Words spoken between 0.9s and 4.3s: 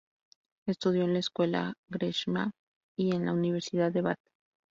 en la Escuela Gresham y en la Universidad de Bath.